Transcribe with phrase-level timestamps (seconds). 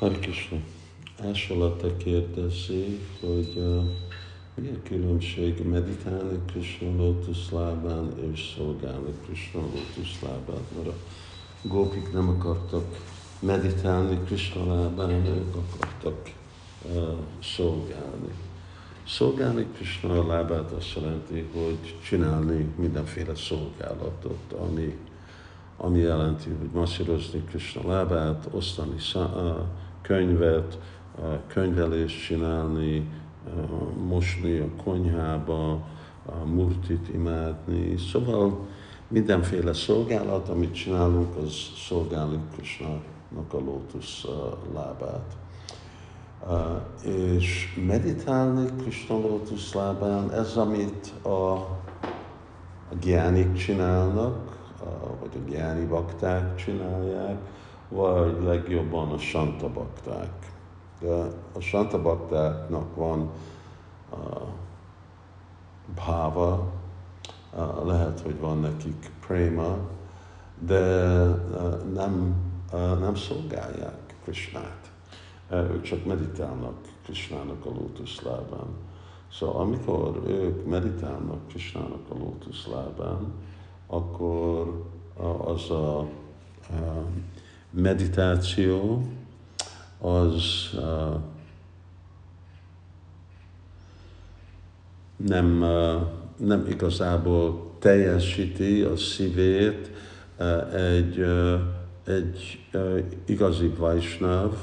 [0.00, 0.58] Hari Krishna.
[1.28, 3.84] Ásolata kérdezi, hogy uh,
[4.54, 10.94] mi a különbség meditálni Krishna lótuszlábán és szolgálni Krishna lótuszlábán, mert a
[11.62, 12.84] gópik nem akartak
[13.40, 16.32] meditálni Krishna lábán, ők akartak
[16.82, 17.02] uh,
[17.42, 18.32] szolgálni.
[19.06, 24.96] Szolgálni Krishna lábát azt jelenti, hogy csinálni mindenféle szolgálatot, ami
[25.82, 28.98] ami jelenti, hogy masszírozni Krishna lábát, osztani
[30.10, 30.78] könyvet,
[31.46, 33.10] könyvelést csinálni,
[34.06, 35.72] mosni a konyhába,
[36.26, 37.96] a murtit imádni.
[37.96, 38.66] Szóval
[39.08, 41.52] mindenféle szolgálat, amit csinálunk, az
[41.86, 44.26] szolgálni Krishna-nak a lótusz
[44.74, 45.36] lábát.
[47.04, 54.58] És meditálni Krishna lótusz lábán, ez amit a, a gyánik csinálnak,
[55.20, 57.38] vagy a gyáni bakták csinálják,
[57.90, 60.52] vagy legjobban a santa bakták.
[61.00, 63.30] De a santa baktáknak van
[64.10, 64.42] uh,
[65.94, 66.72] bhava,
[67.54, 69.76] uh, lehet, hogy van nekik prema,
[70.58, 72.34] de uh, nem,
[72.72, 74.90] uh, nem szolgálják Krishnát.
[75.50, 78.68] Uh, ők csak meditálnak Krishnának a lótuszlábán.
[79.32, 83.32] Szóval amikor ők meditálnak Krishnának a lótuszlábán,
[83.86, 84.84] akkor
[85.44, 86.06] az a
[87.70, 89.06] meditáció
[89.98, 90.70] az
[95.16, 95.64] nem,
[96.36, 99.90] nem igazából teljesíti a szívét
[100.74, 101.24] egy,
[102.04, 104.54] egy igazi vajsnáv,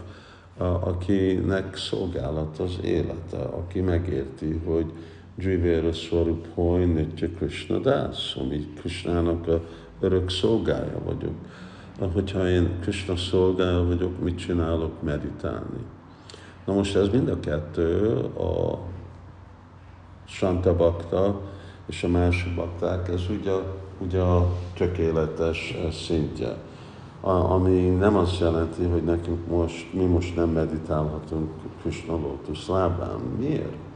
[0.57, 4.91] akinek szolgálat az élete, aki megérti, hogy
[5.37, 9.61] Jivera Swarup Hoy Nitya Krishna Das, ami Krishnának a
[9.99, 11.35] örök szolgája vagyok.
[12.13, 15.01] Hogyha én Krishna szolgája vagyok, mit csinálok?
[15.01, 15.85] Meditálni.
[16.65, 18.79] Na most ez mind a kettő, a
[20.25, 21.41] Santa Bakta
[21.85, 23.51] és a másik bakták, ez ugye,
[23.97, 26.55] ugye a tökéletes szintje.
[27.21, 31.49] A, ami nem azt jelenti, hogy nekünk most, mi most nem meditálhatunk
[31.81, 33.19] Krishna lótusz lábán.
[33.39, 33.86] Miért?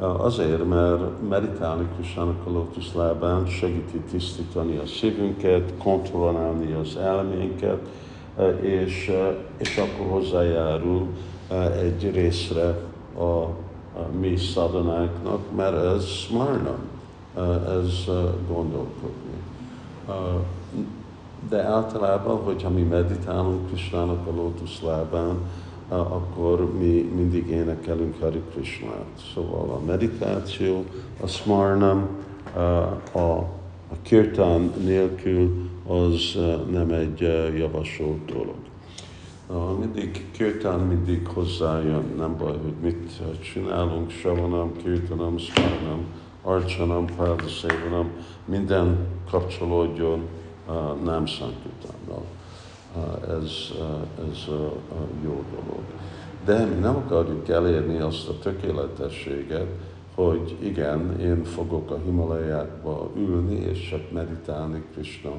[0.00, 7.78] Azért, mert meditálni Krisnának a lótuszlábán segíti tisztítani a szívünket, kontrollálni az elménket,
[8.60, 9.12] és,
[9.56, 11.06] és akkor hozzájárul
[11.80, 12.78] egy részre
[13.18, 13.52] a, a
[14.20, 16.74] mi szadanáknak, mert ez smárna,
[17.68, 18.04] ez
[18.48, 19.38] gondolkodni.
[21.48, 25.38] De általában, hogyha mi meditálunk Krisnának a lótuszlábán,
[25.90, 29.06] akkor mi mindig énekelünk Hari Krishnát.
[29.34, 30.84] Szóval a meditáció,
[31.20, 32.08] a smarnam,
[33.12, 36.38] a, a kirtan nélkül az
[36.70, 37.20] nem egy
[37.58, 38.54] javasolt dolog.
[39.78, 43.20] Mindig kirtan mindig hozzájön, nem baj, hogy mit
[43.52, 46.04] csinálunk, savanam, kirtanam, smarnam,
[46.42, 48.10] arcsanam, párdaszévanam,
[48.44, 48.98] minden
[49.30, 50.20] kapcsolódjon
[51.04, 52.24] nem szankirtánnal
[53.28, 53.72] ez,
[54.30, 54.44] ez
[55.24, 55.82] jó dolog.
[56.44, 59.66] De mi nem akarjuk elérni azt a tökéletességet,
[60.14, 65.32] hogy igen, én fogok a Himalajákba ülni, és csak meditálni Krishna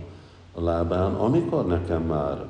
[0.55, 2.45] lábán, amikor nekem már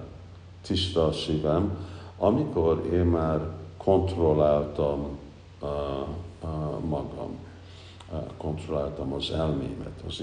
[0.62, 1.78] tiszta a szívem,
[2.18, 3.40] amikor én már
[3.78, 5.18] kontrolláltam
[5.62, 5.70] uh,
[6.44, 7.50] uh, magam
[8.38, 10.22] kontrolláltam az elmémet, az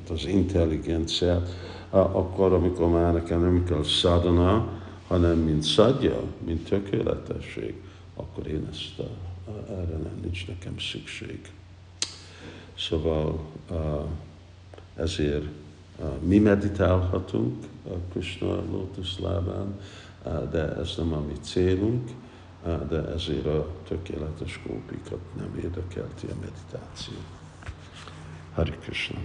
[0.00, 1.48] érzékeimet, az intelligenciát,
[1.90, 4.68] akkor, amikor már nekem nem kell szadana,
[5.08, 7.74] hanem mint szadja, mint tökéletesség,
[8.14, 9.08] akkor én ezt
[9.68, 11.40] erre nem nincs nekem szükség.
[12.78, 13.40] Szóval
[14.96, 15.44] ezért
[16.20, 19.80] mi meditálhatunk a Krishna lótuszlábán,
[20.50, 22.10] de ez nem a mi célunk,
[22.88, 27.14] de ezért a tökéletes gópikat nem érdekelti a meditáció.
[28.54, 29.18] Hari Krishna.